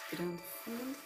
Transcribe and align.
Respirando 0.00 0.42
fundo. 0.64 0.98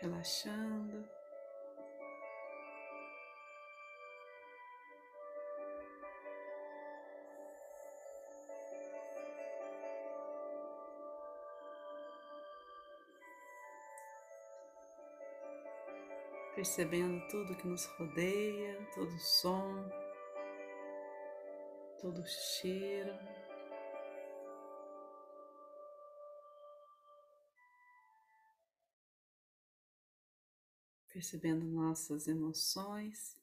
Relaxando. 0.00 0.93
Percebendo 16.54 17.26
tudo 17.28 17.56
que 17.56 17.66
nos 17.66 17.84
rodeia, 17.98 18.88
todo 18.94 19.18
som, 19.18 19.88
todo 22.00 22.24
cheiro. 22.26 23.12
Percebendo 31.08 31.64
nossas 31.64 32.26
emoções, 32.26 33.36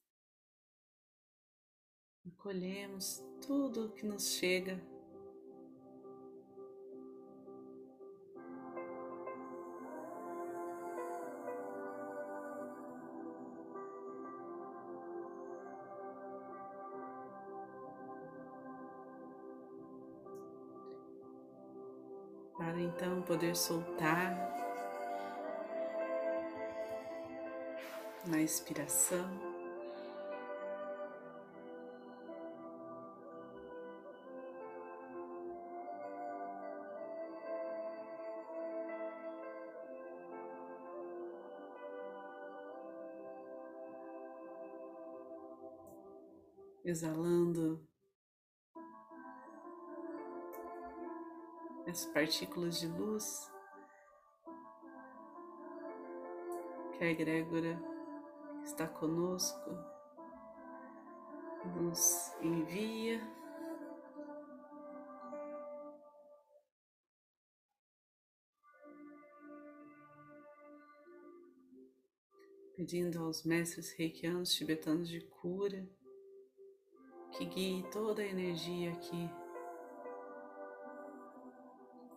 acolhemos 2.26 3.22
tudo 3.46 3.94
que 3.94 4.06
nos 4.06 4.36
chega 4.36 4.91
para 22.72 22.80
então 22.80 23.22
poder 23.24 23.54
soltar 23.54 24.34
na 28.26 28.42
expiração. 28.42 29.30
Exalando 46.86 47.91
as 51.92 52.06
partículas 52.06 52.80
de 52.80 52.88
luz. 52.88 53.52
Que 56.98 57.04
a 57.04 57.12
egrégora 57.12 57.78
está 58.64 58.88
conosco. 58.88 59.70
Nos 61.76 62.34
envia. 62.42 63.22
Pedindo 72.76 73.22
aos 73.24 73.44
mestres 73.44 73.96
reikianos 73.98 74.54
tibetanos 74.54 75.08
de 75.08 75.22
cura 75.22 75.88
que 77.38 77.46
guie 77.46 77.84
toda 77.92 78.24
a 78.24 78.26
energia 78.26 78.92
aqui 78.92 79.30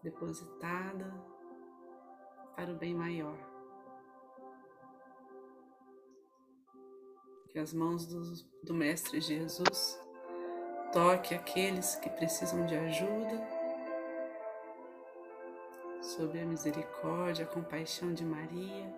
depositada 0.04 1.10
para 2.54 2.70
o 2.70 2.76
bem 2.76 2.94
maior. 2.94 3.37
Que 7.48 7.59
as 7.59 7.72
mãos 7.72 8.06
do, 8.06 8.20
do 8.62 8.75
Mestre 8.75 9.20
Jesus 9.20 9.98
toque 10.92 11.34
aqueles 11.34 11.97
que 11.97 12.10
precisam 12.10 12.66
de 12.66 12.76
ajuda, 12.76 13.48
sob 16.03 16.38
a 16.38 16.44
misericórdia, 16.44 17.47
a 17.47 17.48
compaixão 17.48 18.12
de 18.12 18.25
Maria. 18.25 18.94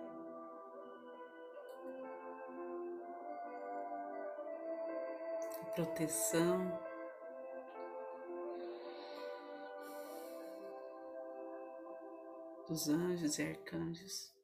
A 5.63 5.67
proteção 5.77 6.96
dos 12.69 12.89
anjos 12.89 13.39
e 13.39 13.43
arcanjos. 13.43 14.35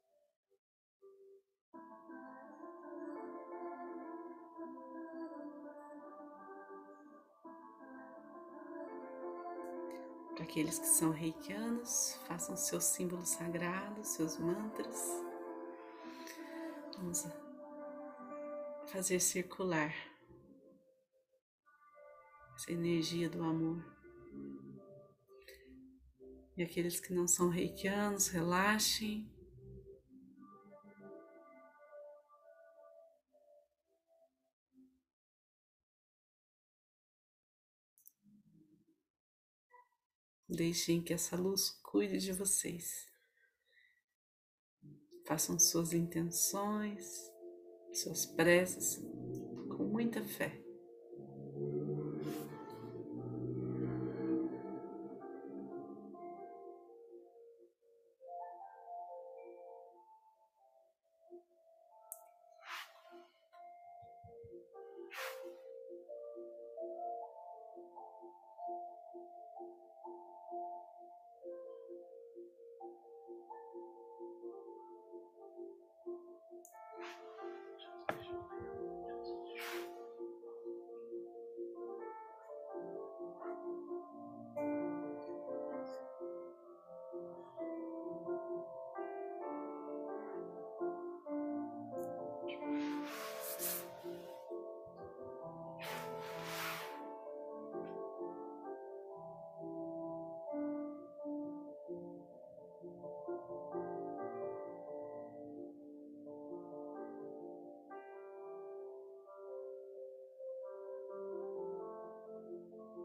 Para 10.34 10.44
aqueles 10.44 10.78
que 10.78 10.86
são 10.86 11.10
reikianos, 11.10 12.18
façam 12.26 12.56
seus 12.56 12.84
símbolos 12.84 13.30
sagrados, 13.30 14.08
seus 14.08 14.38
mantras. 14.38 15.08
Vamos 16.96 17.26
fazer 18.86 19.20
circular 19.20 19.92
essa 22.54 22.72
energia 22.72 23.28
do 23.28 23.42
amor. 23.42 24.01
Aqueles 26.62 27.00
que 27.00 27.12
não 27.12 27.26
são 27.26 27.48
reikianos, 27.48 28.28
relaxem. 28.28 29.28
Deixem 40.48 41.02
que 41.02 41.12
essa 41.12 41.34
luz 41.34 41.70
cuide 41.82 42.18
de 42.18 42.32
vocês. 42.32 43.10
Façam 45.26 45.58
suas 45.58 45.92
intenções, 45.92 47.04
suas 47.92 48.26
preces 48.26 48.96
com 49.76 49.84
muita 49.84 50.22
fé. 50.24 50.61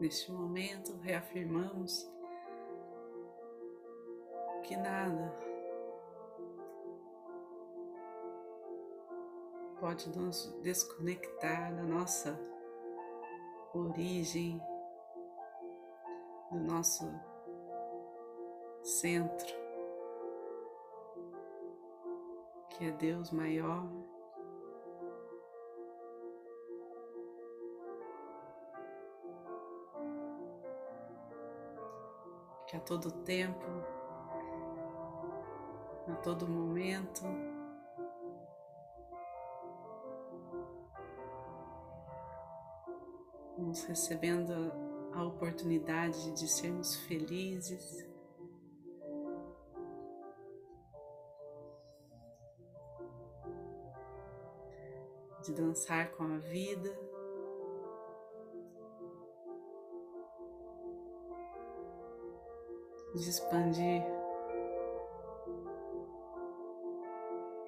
Neste 0.00 0.30
momento, 0.30 0.96
reafirmamos 0.98 2.08
que 4.62 4.76
nada 4.76 5.34
pode 9.80 10.08
nos 10.16 10.52
desconectar 10.62 11.74
da 11.74 11.82
nossa 11.82 12.38
origem, 13.74 14.60
do 16.52 16.58
nosso 16.58 17.04
centro, 18.82 19.54
que 22.70 22.86
é 22.86 22.90
Deus 22.92 23.32
maior. 23.32 24.07
Todo 32.88 33.10
tempo, 33.10 33.66
a 36.06 36.14
todo 36.22 36.48
momento, 36.48 37.20
vamos 43.58 43.84
recebendo 43.84 44.54
a 45.12 45.22
oportunidade 45.22 46.32
de 46.32 46.48
sermos 46.48 46.96
felizes. 46.96 48.08
De 55.44 55.52
dançar 55.52 56.10
com 56.12 56.24
a 56.24 56.38
vida. 56.38 57.07
De 63.18 63.28
expandir, 63.28 64.04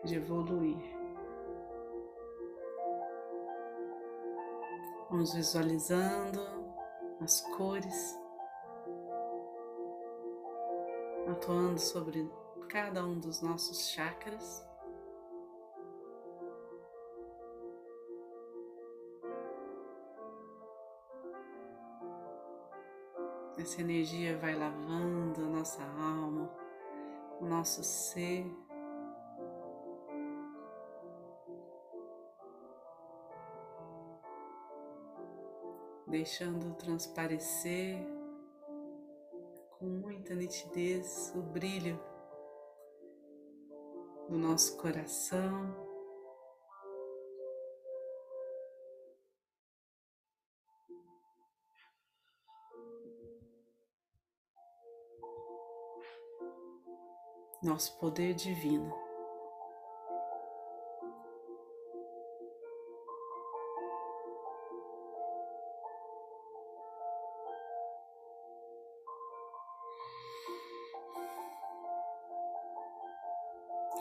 de 0.05 0.15
evoluir. 0.15 0.79
Vamos 5.11 5.35
visualizando 5.35 6.41
as 7.21 7.41
cores 7.57 8.17
atuando 11.29 11.81
sobre 11.81 12.31
cada 12.69 13.05
um 13.05 13.19
dos 13.19 13.43
nossos 13.43 13.89
chakras. 13.89 14.70
Essa 23.61 23.83
energia 23.83 24.39
vai 24.39 24.55
lavando 24.55 25.45
a 25.45 25.49
nossa 25.49 25.83
alma, 25.83 26.51
o 27.39 27.45
nosso 27.45 27.85
ser. 27.85 28.47
deixando 36.07 36.75
transparecer 36.75 37.97
com 39.79 39.87
muita 39.87 40.35
nitidez 40.35 41.33
o 41.37 41.41
brilho 41.41 42.01
do 44.29 44.37
nosso 44.37 44.77
coração. 44.77 45.91
Nosso 57.63 57.99
poder 57.99 58.33
divino. 58.33 58.91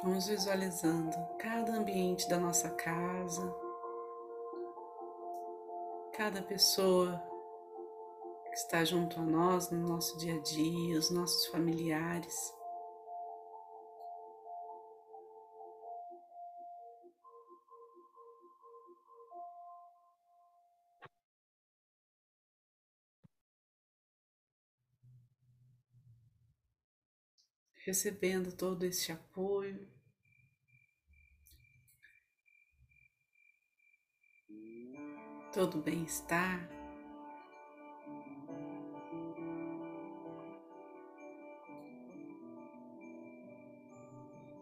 Vamos 0.02 0.28
visualizando 0.28 1.18
cada 1.38 1.74
ambiente 1.74 2.30
da 2.30 2.40
nossa 2.40 2.70
casa, 2.70 3.54
cada 6.14 6.42
pessoa 6.42 7.22
que 8.46 8.56
está 8.56 8.86
junto 8.86 9.20
a 9.20 9.24
nós 9.24 9.70
no 9.70 9.86
nosso 9.86 10.18
dia 10.18 10.36
a 10.36 10.42
dia, 10.42 10.98
os 10.98 11.12
nossos 11.12 11.48
familiares. 11.48 12.58
Recebendo 27.90 28.52
todo 28.52 28.86
esse 28.86 29.12
apoio. 29.12 29.88
Todo 35.52 35.82
bem-estar. 35.82 36.70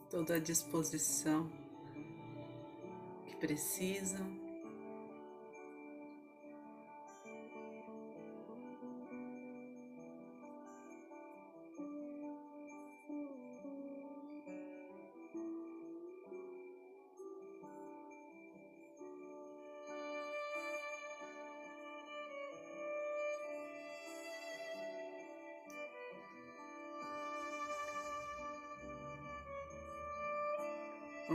Toda 0.09 0.35
a 0.35 0.39
disposição 0.39 1.51
que 3.25 3.35
precisam. 3.35 4.46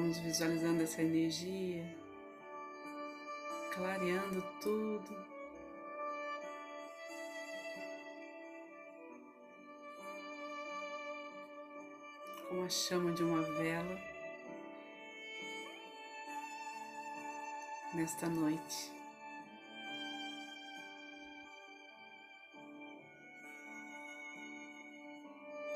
Vamos 0.02 0.18
visualizando 0.18 0.82
essa 0.82 1.00
energia, 1.00 1.96
clareando 3.72 4.42
tudo. 4.60 5.26
Como 12.48 12.64
a 12.64 12.68
chama 12.68 13.12
de 13.12 13.22
uma 13.22 13.42
vela 13.42 13.96
nesta 17.94 18.28
noite. 18.28 18.90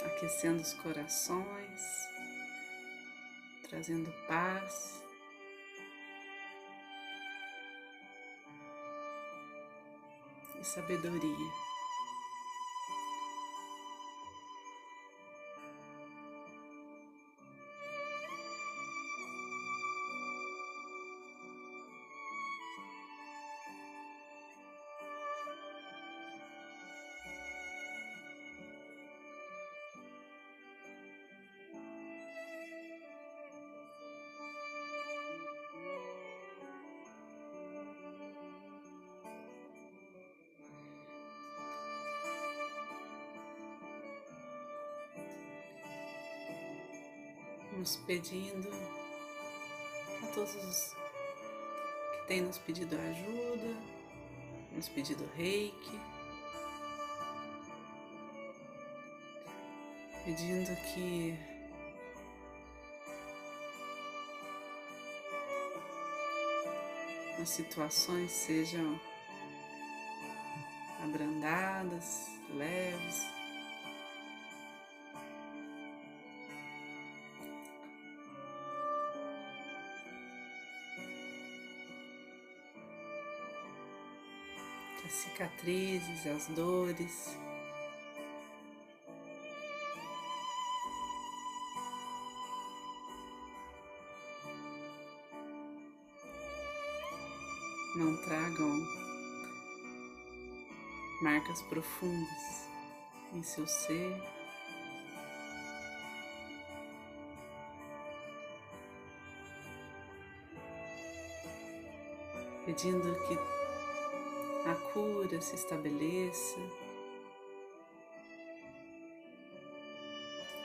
Aquecendo 0.04 0.61
os 0.61 0.75
corações 0.75 2.15
trazendo 3.68 4.11
paz. 4.28 5.02
E 10.61 10.64
sabedoria. 10.64 11.65
Nos 47.76 47.97
pedindo 47.97 48.68
a 50.23 50.26
todos 50.35 50.54
os 50.54 50.95
que 52.12 52.26
têm 52.26 52.40
nos 52.40 52.59
pedido 52.59 52.97
ajuda, 52.97 53.76
nos 54.73 54.88
pedido 54.88 55.28
reiki, 55.37 56.00
pedindo 60.25 60.75
que 60.95 61.38
as 67.40 67.50
situações 67.50 68.30
sejam 68.30 68.99
abrandadas, 71.02 72.30
leves. 72.50 73.36
Cicatrizes, 85.37 86.26
as 86.26 86.47
dores. 86.49 87.37
Não 97.97 98.16
tragam 98.25 98.81
marcas 101.23 101.61
profundas 101.62 102.69
em 103.35 103.43
seu 103.43 103.66
ser. 103.66 104.23
Pedindo 112.64 113.14
que 113.28 113.65
a 114.66 114.75
cura 114.75 115.40
se 115.40 115.54
estabeleça, 115.54 116.58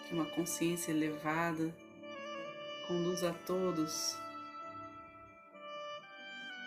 que 0.08 0.13
uma 0.15 0.25
consciência 0.25 0.91
elevada 0.91 1.72
conduza 2.88 3.29
a 3.29 3.34
todos 3.46 4.17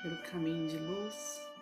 pelo 0.03 0.17
caminho 0.31 0.69
de 0.69 0.79
luz. 0.79 1.54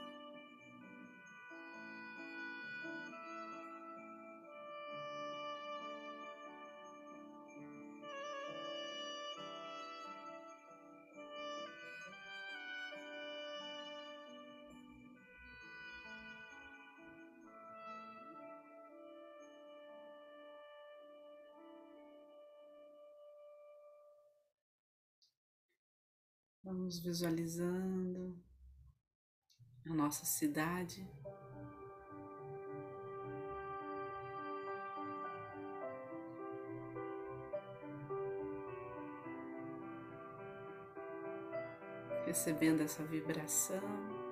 Vamos 26.74 27.00
visualizando 27.00 28.34
a 29.86 29.92
nossa 29.92 30.24
cidade. 30.24 31.06
Recebendo 42.24 42.80
essa 42.80 43.04
vibração. 43.04 44.31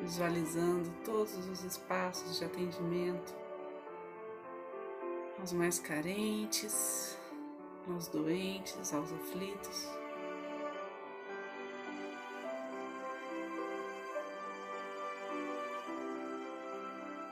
Visualizando 0.00 0.90
todos 1.04 1.36
os 1.48 1.62
espaços 1.64 2.38
de 2.38 2.44
atendimento 2.44 3.34
aos 5.38 5.52
mais 5.52 5.78
carentes, 5.78 7.18
aos 7.88 8.08
doentes, 8.08 8.92
aos 8.92 9.12
aflitos. 9.12 9.88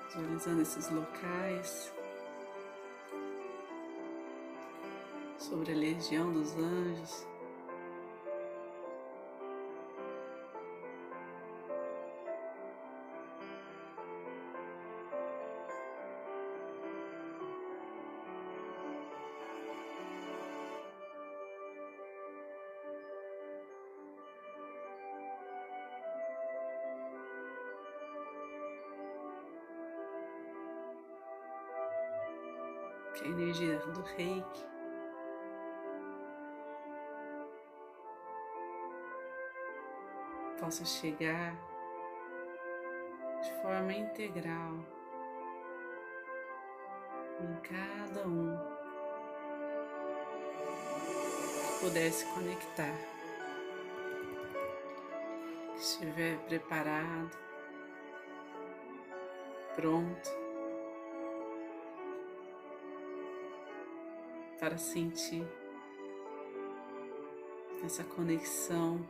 Visualizando 0.06 0.62
esses 0.62 0.90
locais 0.90 1.92
sobre 5.38 5.72
a 5.72 5.76
legião 5.76 6.32
dos 6.32 6.56
anjos. 6.56 7.26
Possa 40.60 40.84
chegar 40.84 41.54
de 43.42 43.52
forma 43.62 43.92
integral 43.92 44.74
em 47.40 47.54
cada 47.62 48.26
um 48.26 48.58
que 51.66 51.80
puder 51.80 52.10
se 52.10 52.26
conectar, 52.34 52.98
que 55.72 55.80
estiver 55.80 56.36
preparado, 56.46 57.36
pronto. 59.76 60.48
para 64.58 64.76
sentir 64.76 65.46
essa 67.84 68.02
conexão 68.02 69.06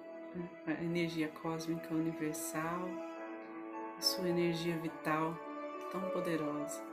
a 0.66 0.82
energia 0.82 1.28
cósmica 1.28 1.94
universal, 1.94 2.88
a 3.96 4.00
sua 4.00 4.28
energia 4.28 4.76
vital 4.78 5.36
tão 5.90 6.00
poderosa. 6.10 6.88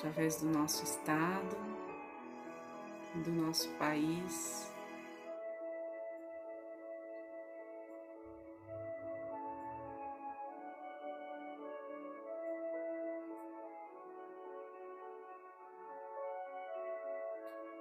através 0.00 0.40
do 0.40 0.48
nosso 0.48 0.82
estado, 0.82 1.56
do 3.14 3.30
nosso 3.30 3.68
país. 3.72 4.72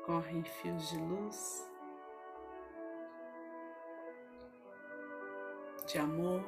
Correm 0.09 0.43
fios 0.43 0.89
de 0.89 0.97
luz, 0.97 1.71
de 5.85 5.99
amor. 5.99 6.43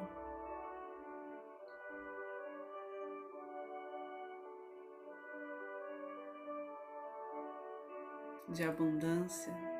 de 8.48 8.64
abundância. 8.64 9.71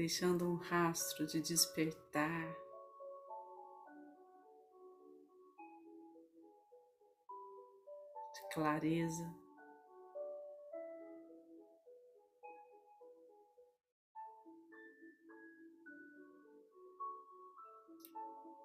Deixando 0.00 0.48
um 0.48 0.54
rastro 0.54 1.26
de 1.26 1.42
despertar, 1.42 2.56
de 8.32 8.54
clareza. 8.54 9.38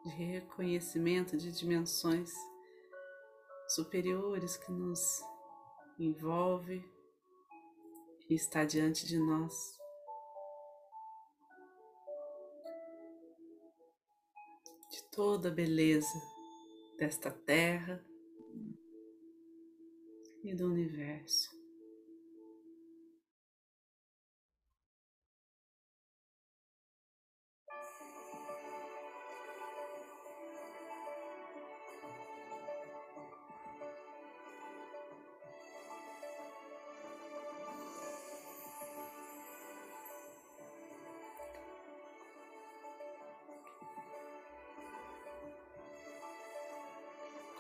de 0.06 0.10
reconhecimento 0.12 1.36
de 1.36 1.51
dimensões 1.51 2.32
superiores 3.68 4.56
que 4.56 4.72
nos 4.72 5.22
envolve 6.00 6.82
e 8.30 8.36
está 8.36 8.63
diante 8.63 9.06
de 9.06 9.20
nós. 9.20 9.85
Toda 15.15 15.48
a 15.48 15.51
beleza 15.51 16.22
desta 16.98 17.31
terra 17.31 18.03
e 20.43 20.53
do 20.53 20.65
universo. 20.65 21.50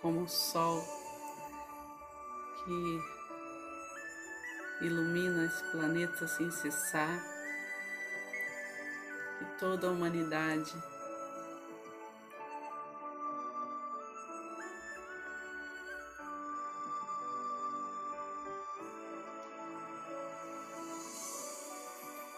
Como 0.05 0.21
o 0.21 0.29
sol 0.29 0.83
que 2.63 3.01
ilumina 4.85 5.45
esse 5.45 5.63
planeta 5.71 6.27
sem 6.27 6.51
cessar 6.51 7.19
e 9.41 9.45
toda 9.59 9.87
a 9.87 9.91
humanidade. 9.91 10.75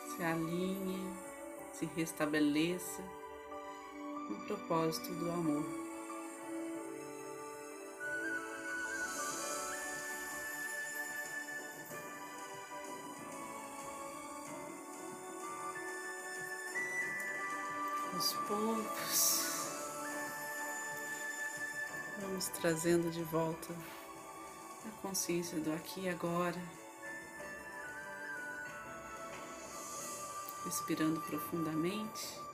Se 0.08 0.24
alinhe, 0.24 1.14
se 1.74 1.86
restabeleça 1.88 3.04
no 4.30 4.46
propósito 4.46 5.14
do 5.16 5.30
amor. 5.30 5.87
Poucos, 18.48 19.42
vamos 22.22 22.48
trazendo 22.48 23.12
de 23.12 23.22
volta 23.24 23.74
a 24.86 25.02
consciência 25.02 25.60
do 25.60 25.74
aqui 25.74 26.02
e 26.02 26.10
agora, 26.10 26.62
respirando 30.64 31.20
profundamente. 31.22 32.47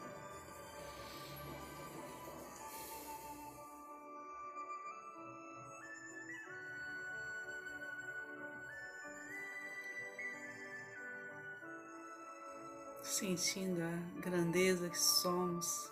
Sentindo 13.04 13.82
a 13.82 14.20
grandeza 14.22 14.90
que 14.90 14.98
somos, 14.98 15.92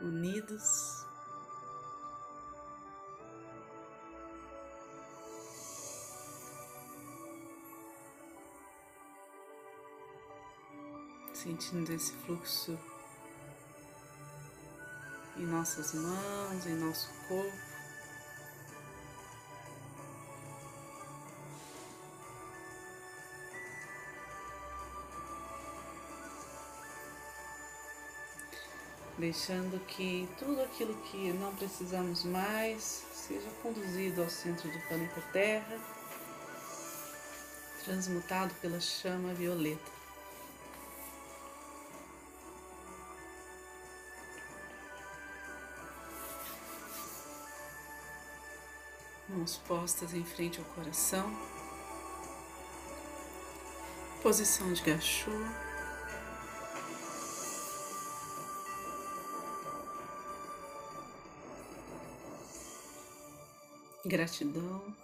unidos. 0.00 1.04
Sentindo 11.34 11.92
esse 11.92 12.12
fluxo 12.24 12.78
em 15.36 15.46
nossas 15.46 15.94
mãos, 15.94 16.66
em 16.66 16.76
nosso 16.76 17.08
corpo. 17.28 17.67
Deixando 29.18 29.84
que 29.86 30.28
tudo 30.38 30.62
aquilo 30.62 30.94
que 31.02 31.32
não 31.32 31.54
precisamos 31.56 32.24
mais 32.24 33.04
seja 33.12 33.50
conduzido 33.62 34.22
ao 34.22 34.30
centro 34.30 34.70
do 34.70 34.78
planeta 34.86 35.20
Terra, 35.32 35.78
transmutado 37.84 38.54
pela 38.60 38.78
chama 38.78 39.34
violeta. 39.34 39.98
Mãos 49.28 49.60
postas 49.66 50.14
em 50.14 50.24
frente 50.24 50.58
ao 50.58 50.64
coração, 50.66 51.30
posição 54.22 54.72
de 54.72 54.82
gachô. 54.82 55.67
Gratidão. 64.08 64.96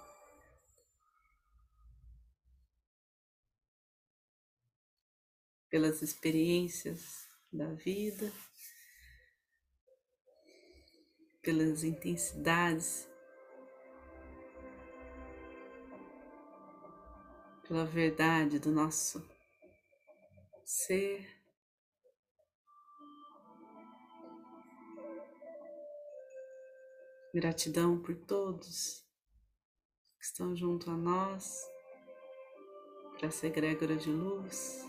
Pelas 5.68 6.02
experiências 6.02 7.28
da 7.52 7.72
vida, 7.74 8.32
pelas 11.42 11.84
intensidades, 11.84 13.06
pela 17.66 17.84
verdade 17.84 18.58
do 18.58 18.70
nosso 18.70 19.22
ser. 20.64 21.33
Gratidão 27.34 27.98
por 27.98 28.14
todos 28.14 29.04
que 30.16 30.24
estão 30.24 30.54
junto 30.54 30.88
a 30.88 30.96
nós, 30.96 31.68
para 33.18 33.26
essa 33.26 33.48
egrégora 33.48 33.96
de 33.96 34.08
luz. 34.08 34.88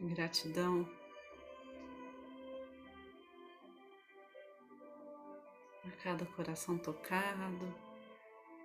Gratidão 0.00 0.88
a 5.84 5.90
cada 6.04 6.24
coração 6.24 6.78
tocado, 6.78 7.74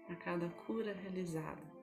a 0.07 0.15
cada 0.15 0.47
cura 0.67 0.93
realizada. 0.93 1.82